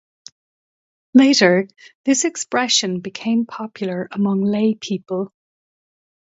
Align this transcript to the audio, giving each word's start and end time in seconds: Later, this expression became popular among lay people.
Later, 1.13 1.67
this 2.05 2.25
expression 2.25 3.01
became 3.01 3.45
popular 3.45 4.07
among 4.11 4.41
lay 4.43 4.73
people. 4.73 5.31